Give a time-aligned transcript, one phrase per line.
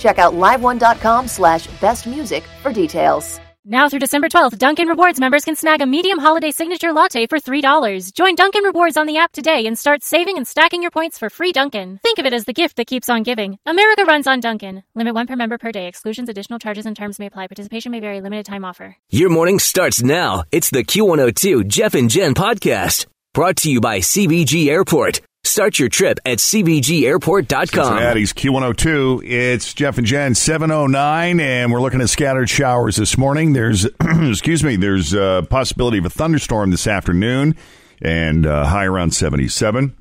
[0.00, 3.38] Check out liveone.com slash bestmusic for details.
[3.66, 7.38] Now through December 12th, Dunkin' Rewards members can snag a medium holiday signature latte for
[7.38, 8.10] $3.
[8.14, 11.28] Join Dunkin' Rewards on the app today and start saving and stacking your points for
[11.28, 12.00] free Dunkin'.
[12.02, 13.58] Think of it as the gift that keeps on giving.
[13.66, 14.82] America runs on Dunkin'.
[14.94, 15.88] Limit one per member per day.
[15.88, 17.48] Exclusions, additional charges, and terms may apply.
[17.48, 18.22] Participation may vary.
[18.22, 18.96] Limited time offer.
[19.10, 20.44] Your morning starts now.
[20.50, 23.06] It's the Q102 Jeff and Jen podcast.
[23.34, 25.20] Brought to you by CVG Airport.
[25.44, 27.66] Start your trip at CVGAirport.com.
[27.66, 29.22] Cincinnati's Q102.
[29.24, 33.54] It's Jeff and Jen, 709, and we're looking at scattered showers this morning.
[33.54, 37.56] There's, excuse me, there's a possibility of a thunderstorm this afternoon
[38.02, 39.96] and uh, high around 77.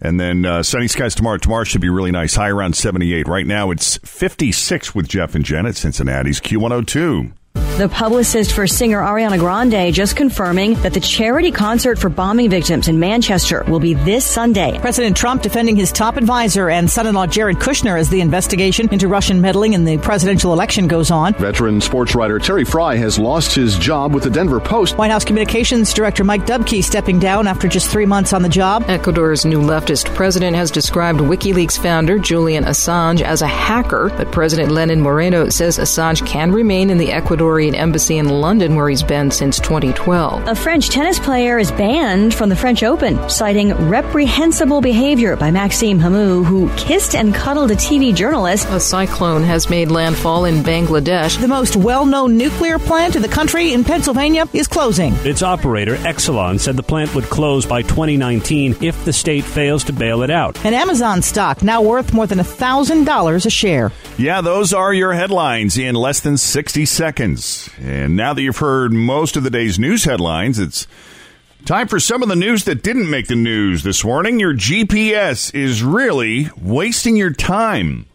[0.00, 1.38] And then uh, sunny skies tomorrow.
[1.38, 3.26] Tomorrow should be really nice, high around 78.
[3.26, 7.32] Right now it's 56 with Jeff and Jen at Cincinnati's Q102.
[7.80, 12.88] The publicist for singer Ariana Grande just confirming that the charity concert for bombing victims
[12.88, 14.78] in Manchester will be this Sunday.
[14.80, 19.40] President Trump defending his top advisor and son-in-law Jared Kushner as the investigation into Russian
[19.40, 21.32] meddling in the presidential election goes on.
[21.36, 24.98] Veteran sports writer Terry Frei has lost his job with the Denver Post.
[24.98, 28.84] White House Communications Director Mike Dubke stepping down after just three months on the job.
[28.88, 34.70] Ecuador's new leftist president has described WikiLeaks founder Julian Assange as a hacker, but President
[34.70, 39.30] Lenin Moreno says Assange can remain in the Ecuadorian embassy in London where he's been
[39.30, 40.48] since 2012.
[40.48, 45.98] A French tennis player is banned from the French Open, citing reprehensible behavior by Maxime
[45.98, 48.68] Hamou, who kissed and cuddled a TV journalist.
[48.70, 51.40] A cyclone has made landfall in Bangladesh.
[51.40, 55.12] The most well-known nuclear plant in the country in Pennsylvania is closing.
[55.24, 59.92] Its operator, Exelon, said the plant would close by 2019 if the state fails to
[59.92, 60.64] bail it out.
[60.64, 63.92] An Amazon stock now worth more than $1,000 a share.
[64.18, 67.49] Yeah, those are your headlines in less than 60 seconds.
[67.80, 70.86] And now that you've heard most of the day's news headlines, it's
[71.64, 74.40] time for some of the news that didn't make the news this morning.
[74.40, 78.06] Your GPS is really wasting your time.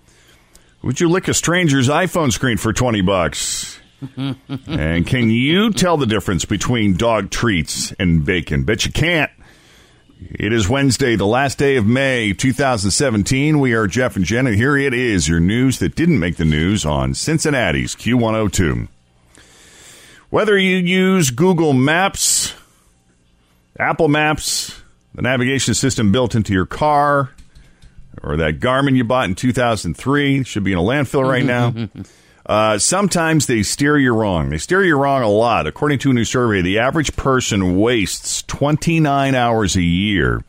[0.84, 3.80] Would you lick a stranger's iPhone screen for 20 bucks?
[4.18, 8.64] and can you tell the difference between dog treats and bacon?
[8.64, 9.32] Bet you can't.
[10.22, 13.60] It is Wednesday, the last day of May 2017.
[13.60, 16.46] We are Jeff and Jen, and here it is your news that didn't make the
[16.46, 18.88] news on Cincinnati's Q102.
[20.30, 22.54] Whether you use Google Maps,
[23.80, 24.82] Apple Maps,
[25.14, 27.32] the navigation system built into your car,
[28.24, 31.74] or that Garmin you bought in 2003, should be in a landfill right now.
[32.48, 34.52] Uh, sometimes they steer you wrong.
[34.52, 35.66] They steer you wrong a lot.
[35.66, 40.44] According to a new survey, the average person wastes 29 hours a year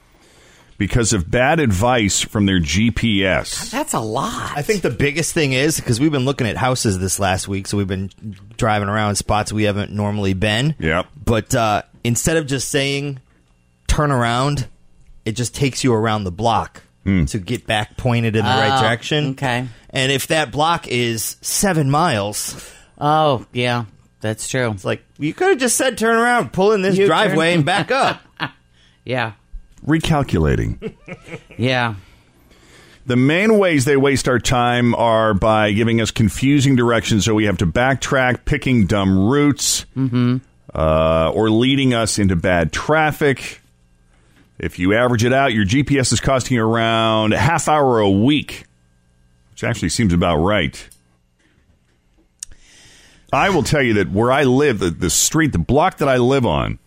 [0.78, 3.70] because of bad advice from their GPS.
[3.70, 4.52] That's a lot.
[4.56, 7.66] I think the biggest thing is because we've been looking at houses this last week,
[7.66, 8.10] so we've been
[8.56, 10.74] driving around spots we haven't normally been.
[10.78, 11.06] Yep.
[11.24, 13.20] But uh, instead of just saying
[13.86, 14.68] turn around,
[15.24, 18.82] it just takes you around the block to get back pointed in the right Oh,
[18.82, 19.30] direction.
[19.30, 19.68] okay.
[19.90, 22.68] And if that block is seven miles,
[22.98, 23.84] Oh, yeah,
[24.20, 24.72] that's true.
[24.72, 27.58] it's like you could have just said turn around, pull in this You driveway, turn-
[27.58, 28.20] and back up.
[29.04, 29.34] Yeah,
[29.86, 30.94] Recalculating.
[31.56, 31.94] yeah.
[33.06, 37.44] The main ways they waste our time are by giving us confusing directions, so we
[37.44, 39.86] have to backtrack, picking dumb routes,
[40.74, 43.60] uh, or leading us into bad traffic.
[44.58, 48.10] If you average it out, your GPS is costing you around a half hour a
[48.10, 48.64] week,
[49.52, 50.88] which actually seems about right.
[53.32, 56.16] I will tell you that where I live, the, the street, the block that I
[56.16, 56.78] live on,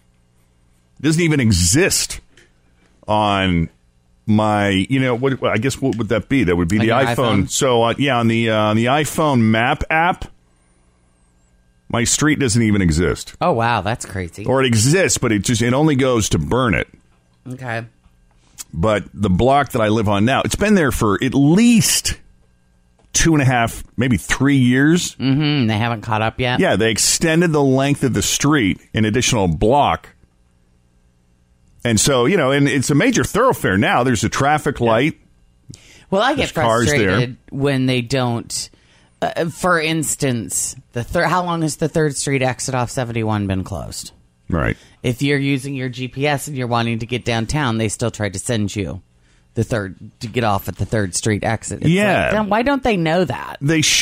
[0.99, 2.19] doesn't even exist
[3.09, 3.69] on
[4.25, 4.69] my.
[4.69, 5.43] You know what?
[5.43, 6.45] I guess what would that be?
[6.45, 7.43] That would be Like the iPhone.
[7.43, 7.49] iPhone?
[7.49, 10.25] So uh, yeah, on the uh, on the iPhone Map app,
[11.89, 14.45] my street doesn't even exist, Oh wow, that's crazy.
[14.45, 16.87] or it exists, but it just it only goes to Burnet.
[17.47, 17.85] Okay.
[18.71, 22.13] But the block that I live on now, it's been there for at least
[23.13, 25.15] two and a half, maybe three years.
[25.15, 25.65] Mm-hmm.
[25.65, 26.59] They haven't caught up yet.
[26.59, 30.09] Yeah, they extended the length of the street an additional block.
[31.83, 34.03] And so, you know, and it's a major thoroughfare now.
[34.03, 35.19] There's a traffic light.
[36.11, 38.69] Well, I There's get cars frustrated when they don't.
[39.21, 41.27] Uh, for instance, the third.
[41.27, 44.11] How long has the Third Street exit off seventy one been closed?
[44.49, 44.75] Right.
[45.03, 48.39] If you're using your GPS and you're wanting to get downtown, they still try to
[48.39, 49.01] send you
[49.53, 51.81] the third to get off at the Third Street exit.
[51.81, 52.23] It's Yeah.
[52.23, 53.57] like, then why don't they know that?
[53.61, 54.01] They sh-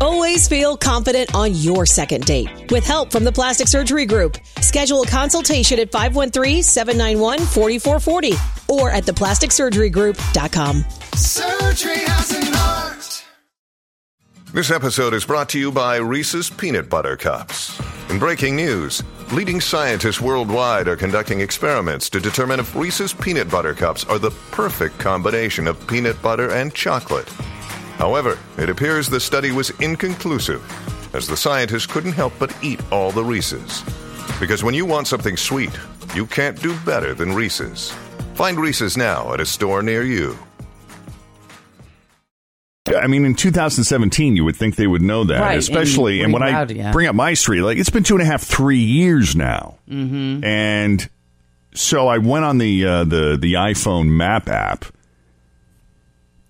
[0.00, 2.70] Always feel confident on your second date.
[2.70, 4.38] With help from the Plastic Surgery Group.
[4.60, 10.84] Schedule a consultation at 513-791-4440 or at theplasticsurgerygroup.com.
[11.14, 13.24] Surgery has an art.
[14.52, 17.80] This episode is brought to you by Reese's Peanut Butter Cups.
[18.08, 19.02] In breaking news,
[19.32, 24.30] leading scientists worldwide are conducting experiments to determine if Reese's Peanut Butter Cups are the
[24.50, 27.28] perfect combination of peanut butter and chocolate.
[27.98, 30.62] However, it appears the study was inconclusive,
[31.14, 33.82] as the scientists couldn't help but eat all the Reese's.
[34.40, 35.76] Because when you want something sweet,
[36.14, 37.92] you can't do better than Reese's.
[38.34, 40.36] Find Reese's now at a store near you.
[42.96, 46.18] I mean, in 2017, you would think they would know that, Right, especially.
[46.22, 46.92] and And, when I reroute, yeah.
[46.92, 50.42] bring up my street, like it's been two and a half, three years now, Mm-hmm.
[50.44, 51.08] and
[51.74, 54.86] so I went on the uh, the the iPhone Map app,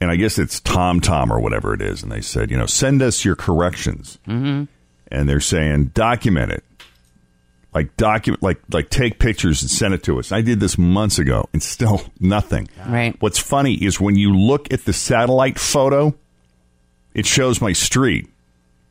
[0.00, 3.02] and I guess it's TomTom or whatever it is, and they said, you know, send
[3.02, 4.64] us your corrections, Mm-hmm.
[5.08, 6.64] and they're saying document it,
[7.74, 10.32] like document, like like take pictures and send it to us.
[10.32, 12.68] I did this months ago, and still nothing.
[12.86, 13.16] Right.
[13.20, 16.14] What's funny is when you look at the satellite photo,
[17.14, 18.28] it shows my street,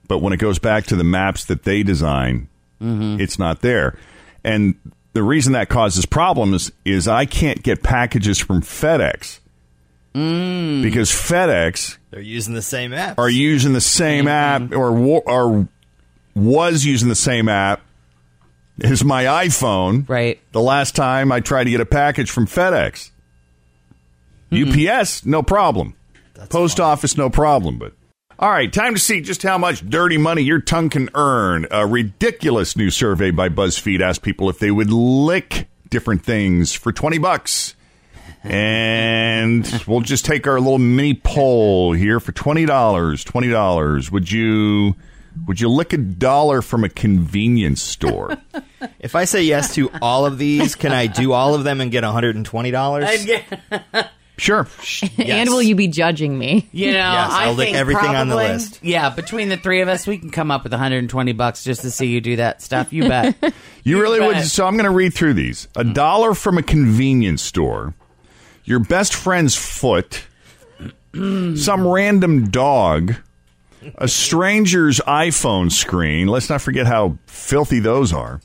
[0.07, 2.50] but when it goes back to the maps that they design,
[2.80, 3.98] it's not there.
[4.44, 4.75] And
[5.13, 9.39] the reason that causes problems is I can't get packages from FedEx
[10.18, 10.81] Mm.
[10.81, 13.19] because FedEx They're using the same app.
[13.19, 14.64] are using the same mm-hmm.
[14.64, 15.68] app or wa- or
[16.36, 17.81] was using the same app
[18.81, 20.08] as my iPhone.
[20.10, 20.40] Right.
[20.52, 23.12] The last time I tried to get a package from FedEx.
[24.52, 24.90] Mm-hmm.
[24.90, 25.96] UPS, no problem.
[26.50, 27.78] Post office, no problem.
[27.78, 27.94] But
[28.40, 31.68] all right, time to see just how much dirty money your tongue can earn.
[31.72, 36.92] A ridiculous new survey by BuzzFeed asked people if they would lick different things for
[36.92, 37.75] twenty bucks.
[38.44, 38.54] And
[39.88, 43.24] we'll just take our little mini poll here for twenty dollars.
[43.24, 44.12] Twenty dollars.
[44.12, 44.96] Would you
[45.46, 48.38] would you lick a dollar from a convenience store?
[49.00, 51.92] If I say yes to all of these, can I do all of them and
[51.92, 54.08] get $120?
[54.38, 54.68] Sure.
[55.18, 56.70] And will you be judging me?
[56.72, 58.80] You know, Yes, I I'll lick think everything on the list.
[58.84, 61.90] Yeah, between the three of us, we can come up with 120 bucks just to
[61.90, 62.94] see you do that stuff.
[62.94, 63.36] You bet.
[63.84, 64.46] You really would.
[64.46, 65.68] So I'm going to read through these.
[65.76, 65.94] A hmm.
[65.94, 67.96] dollar from a convenience store,
[68.68, 70.24] your best friend's foot,
[71.14, 73.16] some random dog,
[73.96, 76.28] a stranger's iPhone screen.
[76.28, 78.42] Let's not forget how filthy those are.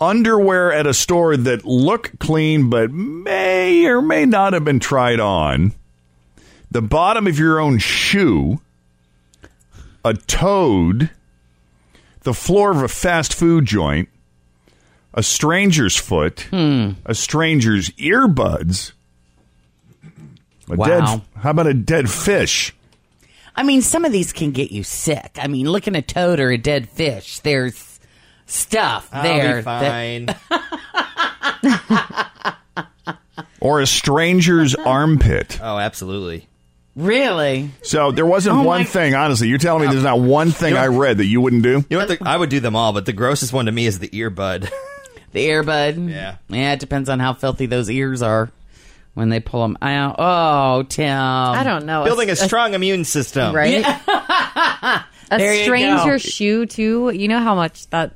[0.00, 5.20] Underwear at a store that look clean but may or may not have been tried
[5.20, 5.72] on.
[6.70, 8.60] The bottom of your own shoe.
[10.04, 11.10] A toad.
[12.22, 14.08] The floor of a fast food joint
[15.14, 16.90] a stranger's foot, Hmm.
[17.06, 18.92] a stranger's earbuds,
[20.70, 20.86] a Wow.
[20.86, 21.22] dead.
[21.40, 22.74] How about a dead fish?
[23.56, 25.36] I mean, some of these can get you sick.
[25.40, 27.98] I mean, looking at a toad or a dead fish, there's
[28.46, 29.56] stuff I'll there.
[29.56, 31.88] be that- fine.
[33.60, 35.58] Or a stranger's armpit?
[35.60, 36.46] oh, absolutely.
[36.94, 37.70] really?
[37.82, 39.14] So there wasn't Oh one my- thing.
[39.14, 40.22] Honestly, you're telling me there's not oh.
[40.22, 41.84] one thing I read that you wouldn't do.
[41.90, 42.20] You know what?
[42.20, 44.70] The, I would do them all, but the grossest one to me is the earbud.
[45.30, 46.08] The earbud?
[46.08, 46.36] Yeah.
[46.48, 48.48] Yeah, it depends on how filthy those ears are
[49.14, 50.16] when they pull them out.
[50.18, 51.08] Oh, Tim.
[51.16, 52.04] I don't know.
[52.04, 53.54] Building a strong immune system.
[53.54, 53.84] right?
[55.30, 56.16] There a you stranger go.
[56.16, 57.10] shoe too.
[57.14, 58.14] You know how much that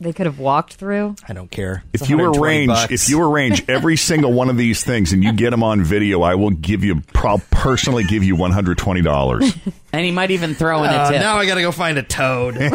[0.00, 1.16] they could have walked through.
[1.28, 1.82] I don't care.
[1.92, 2.92] If you arrange, bucks.
[2.92, 6.22] if you arrange every single one of these things and you get them on video,
[6.22, 7.02] I will give you.
[7.16, 9.52] I'll personally give you one hundred twenty dollars.
[9.90, 11.18] And he might even throw in a Uh, tip.
[11.22, 12.58] now I got to go find a toad.
[12.58, 12.70] and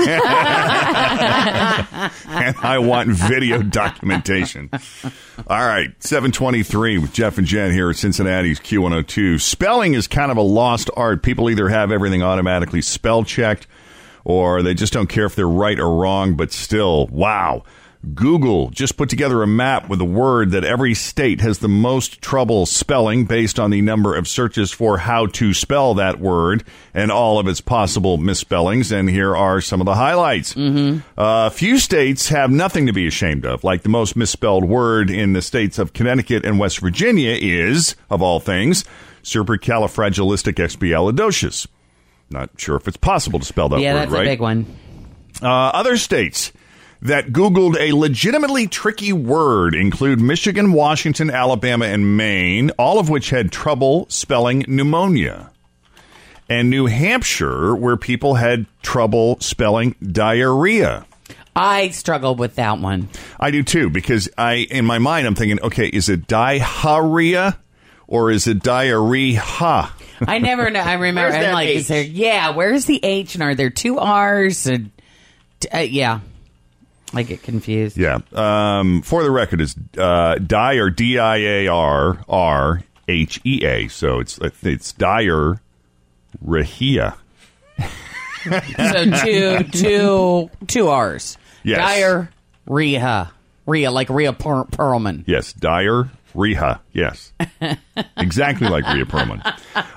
[2.58, 4.70] I want video documentation.
[5.46, 9.40] All right, 723 with Jeff and Jen here at Cincinnati's Q102.
[9.40, 11.22] Spelling is kind of a lost art.
[11.22, 13.68] People either have everything automatically spell checked
[14.26, 17.64] or they just don't care if they're right or wrong, but still, wow.
[18.14, 22.22] Google just put together a map with a word that every state has the most
[22.22, 27.12] trouble spelling based on the number of searches for how to spell that word and
[27.12, 28.92] all of its possible misspellings.
[28.92, 30.54] And here are some of the highlights.
[30.54, 31.00] Mm-hmm.
[31.18, 33.64] Uh, few states have nothing to be ashamed of.
[33.64, 38.22] Like the most misspelled word in the states of Connecticut and West Virginia is, of
[38.22, 38.84] all things,
[39.24, 41.68] supercalifragilisticexpialidocious.
[42.34, 44.28] Not sure if it's possible to spell that yeah, word that's right.
[44.28, 44.66] a big one.
[45.42, 46.52] Uh, other states
[47.04, 53.30] that Googled a legitimately tricky word include Michigan, Washington, Alabama, and Maine, all of which
[53.30, 55.52] had trouble spelling pneumonia.
[56.50, 61.06] And New Hampshire, where people had trouble spelling diarrhea.
[61.56, 63.10] I struggled with that one.
[63.40, 67.60] I do too, because I, in my mind, I'm thinking, okay, is it diarrhea
[68.08, 69.42] or is it diarrhea?
[69.42, 70.80] I never know.
[70.80, 71.36] I remember.
[71.36, 71.78] I'm like, H?
[71.78, 72.04] is there?
[72.04, 73.36] Yeah, where's the H?
[73.36, 74.68] And are there two R's?
[74.68, 74.92] And
[75.74, 76.20] uh, yeah,
[77.14, 77.98] I get confused.
[77.98, 78.20] Yeah.
[78.34, 83.88] Um, for the record, it's uh, or D I A R R H E A.
[83.88, 85.62] So it's it's dire
[86.46, 87.16] rahia.
[88.44, 91.38] So two, two, two R's.
[91.64, 91.78] Yes.
[92.68, 93.32] Diarrhea.
[93.66, 95.24] Rhea, like Rhea per- Perlman.
[95.26, 96.82] Yes, dire Rhea.
[96.92, 97.34] Yes.
[98.18, 99.44] exactly like Rhea Perlman.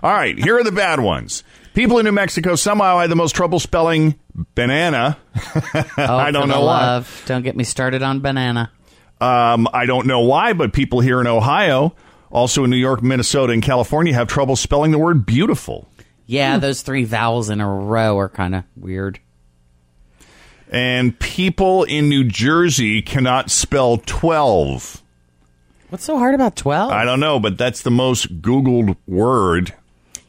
[0.02, 1.42] All right, here are the bad ones.
[1.74, 4.18] People in New Mexico somehow had the most trouble spelling
[4.54, 5.18] banana.
[5.98, 6.86] Oh, I don't know why.
[6.86, 7.22] love.
[7.26, 8.70] Don't get me started on banana.
[9.20, 11.94] Um, I don't know why, but people here in Ohio,
[12.30, 15.88] also in New York, Minnesota, and California, have trouble spelling the word beautiful.
[16.26, 19.20] Yeah, those three vowels in a row are kind of weird.
[20.70, 25.02] And people in New Jersey cannot spell 12.
[25.90, 26.90] What's so hard about 12?
[26.92, 29.72] I don't know, but that's the most Googled word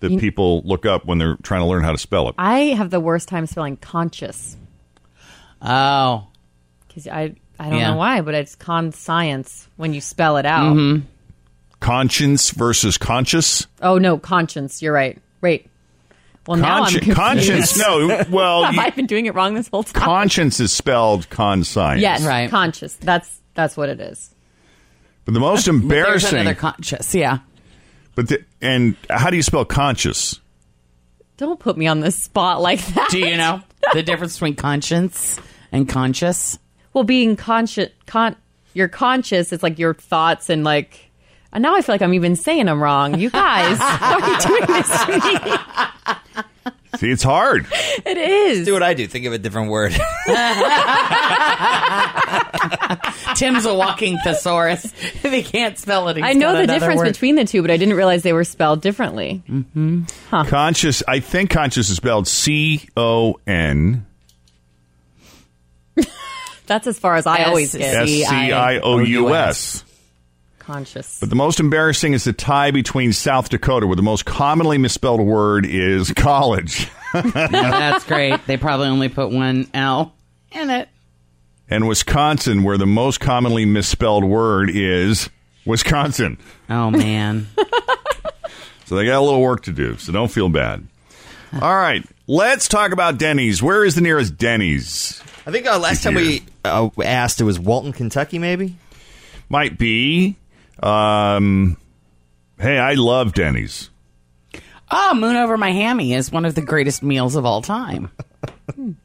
[0.01, 2.35] that You- people look up when they're trying to learn how to spell it.
[2.37, 4.55] I have the worst time spelling conscious
[5.61, 6.27] Oh.
[6.87, 7.89] because I I don't Yeah.
[7.89, 10.75] know why, but it's con science when you spell it out.
[10.75, 11.05] Mm-hmm.
[11.79, 13.65] Conscience versus conscious.
[13.81, 14.81] Oh no, conscience.
[14.83, 15.17] You're right.
[15.41, 15.67] Wait.
[16.45, 17.75] Well, now I'm Consci- conscience.
[17.77, 20.03] No, well, have you- I been doing it wrong this whole time?
[20.03, 21.99] conscience is spelled conscience.
[21.99, 22.47] yes, Right.
[22.49, 22.93] conscious.
[22.93, 24.29] That's that's what it is.
[25.27, 25.89] But the most embarrassing.
[25.89, 26.39] There's embarrassing.
[26.39, 27.13] another conscious.
[27.13, 27.39] Yeah.
[28.15, 30.39] but the, and how do you spell conscious?
[31.35, 33.09] Don't put me on the spot like that.
[33.11, 33.61] Do you know
[33.93, 35.37] the difference between conscience
[35.71, 36.57] and conscious?
[36.93, 38.37] Well, being conscious, con-
[38.73, 39.51] you're conscious.
[39.51, 41.11] It's like your thoughts and like.
[41.53, 43.19] And now I feel like I'm even saying them wrong.
[43.19, 45.11] You guys, why are you doing this to
[46.37, 46.43] me?
[46.97, 47.67] See, it's hard.
[48.05, 48.65] It is.
[48.65, 49.07] Do what I do.
[49.07, 49.91] Think of a different word.
[53.35, 54.85] Tim's a walking thesaurus.
[54.85, 57.07] If he can't spell it, he's I know the difference word.
[57.07, 59.43] between the two, but I didn't realize they were spelled differently.
[59.47, 60.03] Mm-hmm.
[60.45, 61.03] Conscious.
[61.07, 64.05] I think conscious is spelled C O N
[66.65, 67.95] That's as far as I always get.
[67.95, 69.83] S C I O U S.
[70.67, 71.19] Conscious.
[71.19, 75.21] But the most embarrassing is the tie between South Dakota, where the most commonly misspelled
[75.21, 78.45] word is college, Yeah, that's great.
[78.45, 80.13] They probably only put one L
[80.51, 80.89] in it.
[81.69, 85.29] and Wisconsin, where the most commonly misspelled word is
[85.65, 86.37] Wisconsin.
[86.69, 87.47] Oh man.
[88.85, 90.87] So they got a little work to do, so don't feel bad.
[91.61, 93.61] All right, let's talk about Denny's.
[93.61, 95.21] Where is the nearest Denny's?
[95.45, 98.77] I think uh, last time we uh, asked, it was Walton, Kentucky, maybe.
[99.49, 100.37] Might be.
[100.81, 101.77] Um,
[102.59, 103.89] hey, I love Denny's.
[104.89, 108.09] Oh, moon over my hammy is one of the greatest meals of all time.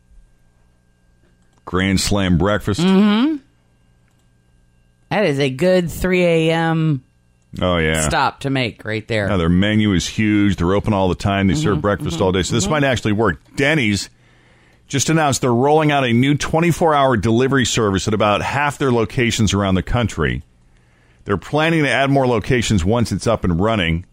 [1.65, 2.81] Grand Slam breakfast.
[2.81, 3.37] Mm-hmm.
[5.11, 7.05] That is a good 3 a.m.
[7.61, 8.09] Oh yeah.
[8.09, 9.29] stop to make right there.
[9.29, 10.57] Now, their menu is huge.
[10.57, 11.49] They're open all the time.
[11.49, 12.43] They serve breakfast all day.
[12.43, 13.41] So this might actually work.
[13.57, 14.09] Denny's
[14.87, 19.53] just announced they're rolling out a new 24-hour delivery service at about half their locations
[19.53, 20.43] around the country.
[21.25, 24.05] They're planning to add more locations once it's up and running.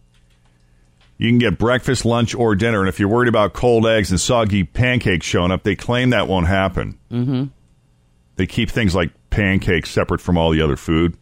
[1.17, 2.79] You can get breakfast, lunch, or dinner.
[2.79, 6.27] And if you're worried about cold eggs and soggy pancakes showing up, they claim that
[6.27, 6.97] won't happen.
[7.11, 7.45] Mm-hmm.
[8.37, 11.17] They keep things like pancakes separate from all the other food.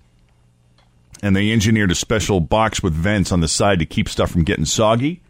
[1.24, 4.44] And they engineered a special box with vents on the side to keep stuff from
[4.44, 5.22] getting soggy.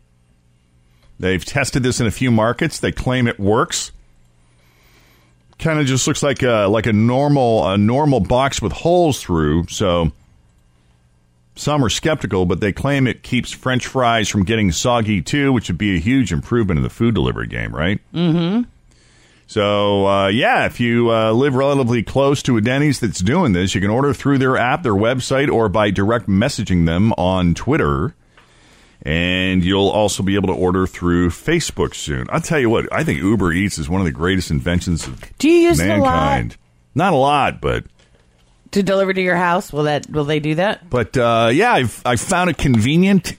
[1.20, 2.80] They've tested this in a few markets.
[2.80, 3.92] They claim it works.
[5.60, 9.68] Kind of just looks like a like a normal a normal box with holes through.
[9.70, 10.12] So
[11.58, 15.68] some are skeptical, but they claim it keeps French fries from getting soggy too, which
[15.70, 18.00] would be a huge improvement in the food delivery game, right?
[18.14, 18.70] Mm-hmm.
[19.50, 23.74] So, uh, yeah, if you uh, live relatively close to a Denny's that's doing this,
[23.74, 28.14] you can order through their app, their website, or by direct messaging them on Twitter.
[29.04, 32.28] And you'll also be able to order through Facebook soon.
[32.30, 35.24] I'll tell you what, I think Uber Eats is one of the greatest inventions of
[35.38, 36.00] Do you use it a lot?
[36.02, 36.58] mankind.
[36.94, 37.86] Not a lot, but
[38.72, 40.90] To deliver to your house, will that will they do that?
[40.90, 43.38] but uh, yeah, I've I found it convenient,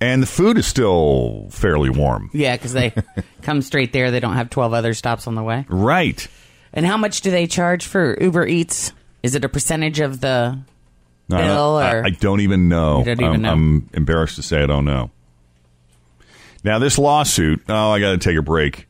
[0.00, 2.30] and the food is still fairly warm.
[2.32, 2.94] Yeah, because they
[3.42, 4.10] come straight there.
[4.10, 5.66] They don't have twelve other stops on the way.
[5.68, 6.26] Right.
[6.72, 8.92] And how much do they charge for Uber Eats?
[9.22, 10.58] Is it a percentage of the
[11.30, 13.04] I bill I, or I don't even know.
[13.04, 13.52] Don't even I'm, know.
[13.52, 15.10] I'm embarrassed to say I don't know.
[16.64, 18.86] Now, this lawsuit, oh, I got to take a break.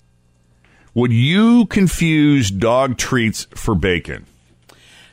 [0.94, 4.26] Would you confuse dog treats for bacon?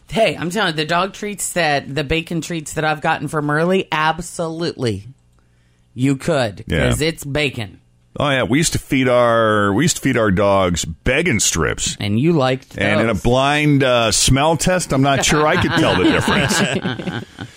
[0.10, 3.50] Hey, I'm telling you, the dog treats that the bacon treats that I've gotten from
[3.50, 5.08] Early, absolutely,
[5.94, 6.86] you could Yeah.
[6.86, 7.82] because it's bacon,
[8.18, 11.96] Oh yeah, we used to feed our we used to feed our dogs bacon strips,
[12.00, 12.76] and you liked.
[12.76, 12.82] It.
[12.82, 17.24] And in a blind uh, smell test, I'm not sure I could tell the difference.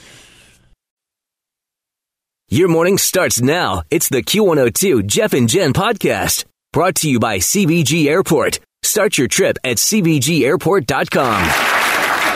[2.49, 3.83] Your morning starts now.
[3.91, 8.61] It's the Q102 Jeff and Jen podcast brought to you by CVG Airport.
[8.83, 11.82] Start your trip at CVGAirport.com.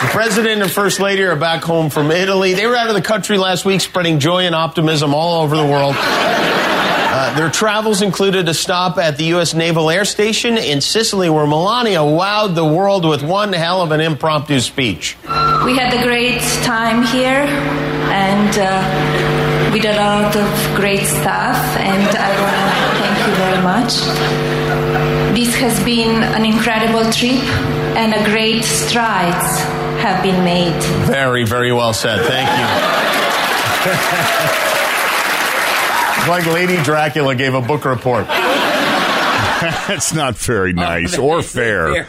[0.01, 2.53] The president and first lady are back home from Italy.
[2.53, 5.65] They were out of the country last week spreading joy and optimism all over the
[5.65, 5.95] world.
[5.97, 9.55] Uh, their travels included a stop at the U.S.
[9.55, 13.99] Naval Air Station in Sicily, where Melania wowed the world with one hell of an
[13.99, 15.17] impromptu speech.
[15.65, 17.47] We had a great time here,
[18.13, 23.33] and uh, we did a lot of great stuff, and I want to thank you
[23.33, 25.35] very much.
[25.35, 27.41] This has been an incredible trip,
[27.97, 30.81] and a great strides have been made.
[31.05, 32.25] Very, very well said.
[32.25, 32.65] Thank you.
[36.29, 38.27] like Lady Dracula gave a book report.
[38.27, 42.05] That's not very nice or fair.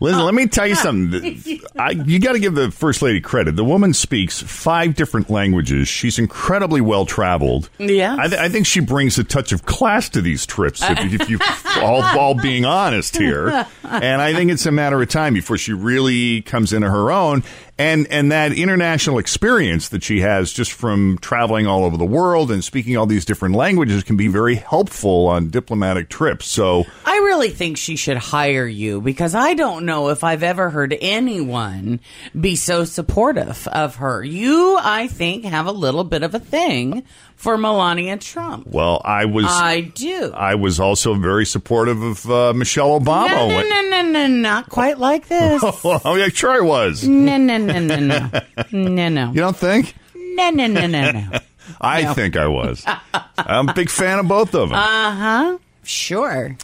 [0.00, 1.60] Listen, let me tell you something.
[1.78, 3.56] I, you got to give the first lady credit.
[3.56, 5.88] The woman speaks five different languages.
[5.88, 7.68] She's incredibly well traveled.
[7.78, 8.16] Yeah.
[8.18, 10.82] I, th- I think she brings a touch of class to these trips.
[10.82, 11.38] If, if you
[11.82, 15.72] all, all being honest here, and I think it's a matter of time before she
[15.72, 17.42] really comes into her own.
[17.78, 22.50] And and that international experience that she has just from traveling all over the world
[22.50, 26.46] and speaking all these different languages can be very helpful on diplomatic trips.
[26.46, 30.70] So I really think she should hire you because I don't know if I've ever
[30.70, 32.00] heard anyone
[32.38, 34.22] be so supportive of her.
[34.24, 37.02] You, I think, have a little bit of a thing
[37.36, 38.66] for Melania Trump.
[38.66, 39.46] Well, I was.
[39.48, 40.32] I do.
[40.34, 43.28] I was also very supportive of uh, Michelle Obama.
[43.28, 45.62] No, no, no, no, no, not quite like this.
[45.84, 47.06] oh, yeah, sure I was.
[47.06, 48.30] No, no, no, no, no,
[48.72, 49.28] no, no.
[49.32, 49.94] You don't think?
[50.14, 51.38] No, no, no, no, no.
[51.80, 52.14] I No.
[52.14, 52.84] think I was.
[53.38, 54.78] I'm a big fan of both of them.
[54.78, 55.58] Uh huh.
[55.82, 56.56] Sure.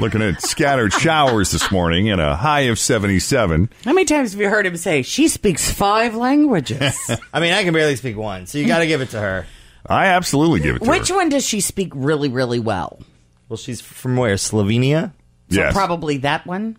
[0.00, 3.70] Looking at scattered showers this morning and a high of 77.
[3.84, 6.94] How many times have you heard him say she speaks five languages?
[7.32, 9.46] I mean, I can barely speak one, so you got to give it to her.
[9.86, 10.90] I absolutely give it to her.
[10.90, 11.14] Which her.
[11.14, 13.00] one does she speak really, really well?
[13.48, 14.34] Well, she's from where?
[14.34, 15.12] Slovenia?
[15.50, 15.72] So Yes.
[15.72, 16.76] probably that one.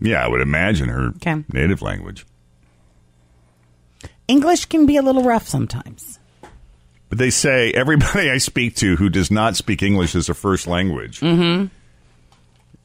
[0.00, 1.44] Yeah, I would imagine her Okay.
[1.52, 2.24] native language.
[4.28, 6.18] English can be a little rough sometimes.
[7.14, 10.66] But they say everybody I speak to who does not speak English as a first
[10.66, 11.66] language, Mm-hmm.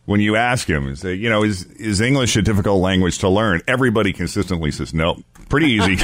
[0.05, 3.61] when you ask him, say, you know, is is English a difficult language to learn?
[3.67, 5.97] Everybody consistently says, no, pretty easy.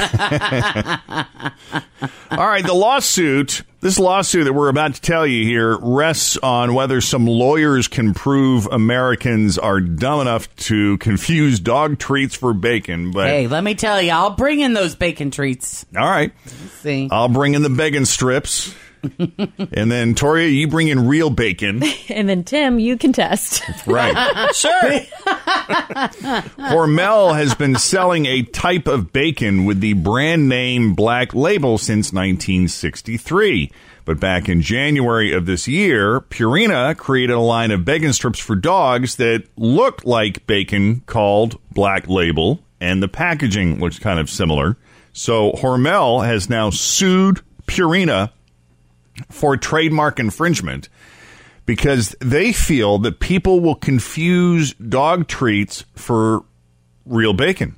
[2.30, 6.74] All right, the lawsuit, this lawsuit that we're about to tell you here rests on
[6.74, 13.12] whether some lawyers can prove Americans are dumb enough to confuse dog treats for bacon.
[13.12, 15.86] But Hey, let me tell you, I'll bring in those bacon treats.
[15.96, 16.32] all right,
[16.82, 17.08] see.
[17.10, 18.74] I'll bring in the bacon strips.
[19.72, 21.82] and then Toria, you bring in real bacon.
[22.08, 23.62] And then Tim, you contest.
[23.86, 24.54] Right.
[24.54, 24.70] sure.
[26.56, 32.12] Hormel has been selling a type of bacon with the brand name Black Label since
[32.12, 33.70] 1963.
[34.04, 38.54] But back in January of this year, Purina created a line of bacon strips for
[38.54, 44.76] dogs that looked like bacon called Black Label, and the packaging looks kind of similar.
[45.12, 48.30] So Hormel has now sued Purina
[49.30, 50.88] for trademark infringement
[51.64, 56.44] because they feel that people will confuse dog treats for
[57.04, 57.76] real bacon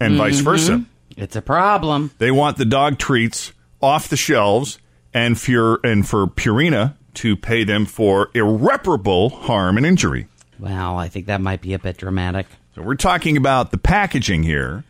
[0.00, 0.44] and vice Mhm.
[0.44, 0.84] versa.
[1.16, 2.10] It's a problem.
[2.18, 4.78] They want the dog treats off the shelves
[5.14, 10.26] and for, and for Purina to pay them for irreparable harm and injury.
[10.58, 12.46] Wow, I think that might be a bit dramatic.
[12.74, 14.84] So we're talking about the packaging here,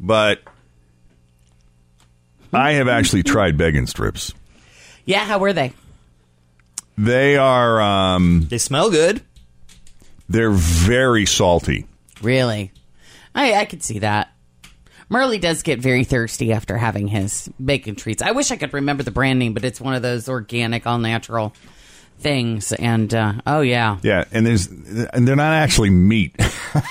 [0.00, 0.42] but
[2.52, 4.32] I have actually tried bacon strips.
[5.08, 5.72] Yeah, how were they?
[6.98, 9.22] They are um They smell good.
[10.28, 11.86] They're very salty.
[12.20, 12.72] Really?
[13.34, 14.30] I I could see that.
[15.08, 18.22] Merle does get very thirsty after having his bacon treats.
[18.22, 20.98] I wish I could remember the brand name, but it's one of those organic, all
[20.98, 21.54] natural
[22.18, 22.72] things.
[22.72, 26.36] And uh, oh yeah, Yeah, and there's and they're not actually meat.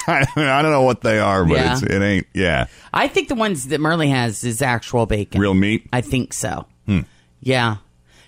[0.08, 1.74] I don't know what they are, but Yeah.
[1.74, 2.26] it's, it ain't.
[2.34, 5.40] Yeah, I think the ones that Merle has is actual bacon.
[5.40, 5.88] real meat.
[5.94, 6.66] I think so.
[6.88, 7.02] Hmm.
[7.42, 7.78] Yeah,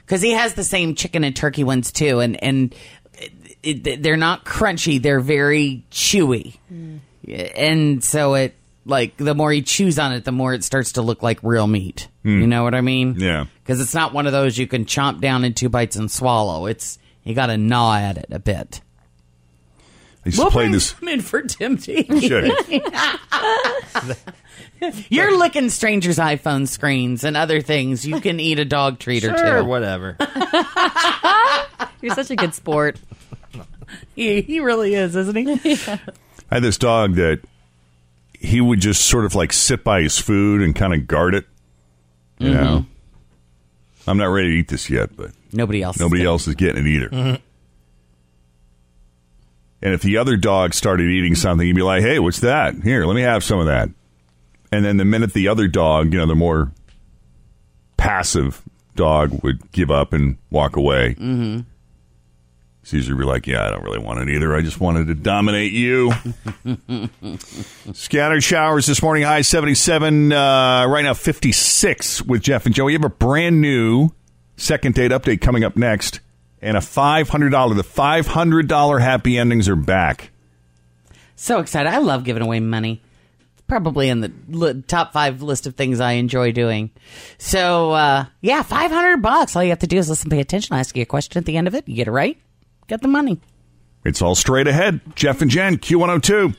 [0.10, 2.74] because he has the same chicken and turkey ones too, and and
[3.62, 6.58] it, it, they're not crunchy; they're very chewy,
[7.28, 11.04] and so it like the more he chews on it, the more it starts to
[11.04, 12.08] look like real meat.
[12.24, 12.42] Hmm.
[12.42, 13.18] You know what I mean?
[13.20, 13.46] Yeah.
[13.62, 16.66] Because it's not one of those you can chomp down in two bites and swallow.
[16.66, 18.82] It's you got to gnaw at it a bit.
[20.26, 20.92] I used to play this.
[20.94, 22.04] Come in for Timothy.
[22.20, 22.52] Should.
[25.10, 28.06] You're licking strangers' iPhone screens and other things.
[28.06, 29.66] You can eat a dog treat or Sure, two.
[29.66, 30.16] whatever.
[32.02, 32.98] You're such a good sport.
[34.16, 35.52] He, he really is, isn't he?
[36.52, 37.42] I had this dog that
[38.40, 41.46] he would just sort of like sit by his food and kind of guard it.
[42.38, 42.86] You know,
[44.08, 45.98] I'm not ready to eat this yet, but Nobody else.
[45.98, 47.10] is nobody getting else is getting it either.
[47.10, 47.42] Mhm.
[49.82, 52.76] And if the other dog started eating something, he'd be like, "Hey, what's that?
[52.84, 53.90] Here, let me have some of that."
[54.72, 56.72] And then the minute the other dog, you know, the more
[57.98, 58.62] passive
[58.96, 61.16] dog would give up and walk away.
[61.18, 61.62] Mm-hmm.
[62.84, 64.56] Caesar would be like, "Yeah, I don't really want it either.
[64.56, 66.12] I just wanted to dominate you."
[67.94, 72.86] Scattered showers this morning, high 77, uh, right now 56 with Jeff and Joe.
[72.86, 74.10] We have a brand new
[74.58, 76.20] second date update coming up next,
[76.62, 77.76] and a $500.
[77.76, 80.32] The $500 happy endings are back.
[81.36, 81.90] So excited.
[81.90, 83.02] I love giving away money.
[83.54, 86.92] It's Probably in the li- top five list of things I enjoy doing.
[87.38, 89.56] So, uh, yeah, 500 bucks.
[89.56, 90.76] All you have to do is listen, pay attention.
[90.76, 91.88] I ask you a question at the end of it.
[91.88, 92.38] You get it right,
[92.88, 93.40] get the money.
[94.04, 95.02] It's all straight ahead.
[95.16, 96.56] Jeff and Jen, Q102.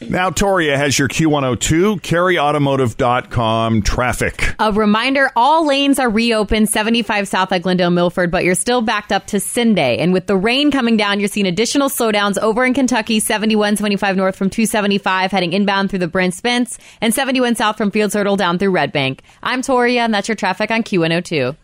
[0.00, 4.54] Now, Toria has your Q102, kerryautomotive.com traffic.
[4.60, 9.10] A reminder all lanes are reopened 75 south at Glendale Milford, but you're still backed
[9.10, 9.98] up to Sunday.
[9.98, 14.16] And with the rain coming down, you're seeing additional slowdowns over in Kentucky 71 75
[14.16, 18.36] north from 275 heading inbound through the Brent Spence and 71 south from Fields Ertel
[18.36, 19.22] down through Red Bank.
[19.42, 21.56] I'm Toria, and that's your traffic on Q102.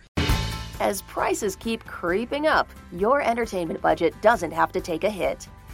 [0.80, 5.48] As prices keep creeping up, your entertainment budget doesn't have to take a hit.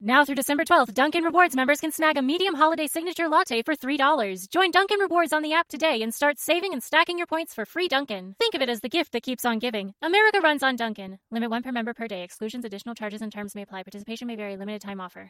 [0.00, 3.74] Now through December 12th, Dunkin' Rewards members can snag a medium holiday signature latte for
[3.74, 4.46] $3.
[4.50, 7.64] Join Dunkin' Rewards on the app today and start saving and stacking your points for
[7.64, 8.34] free Dunkin'.
[8.38, 9.94] Think of it as the gift that keeps on giving.
[10.02, 11.18] America runs on Dunkin'.
[11.30, 12.22] Limit one per member per day.
[12.24, 13.84] Exclusions, additional charges, and terms may apply.
[13.84, 14.58] Participation may vary.
[14.58, 15.24] Limited time offer.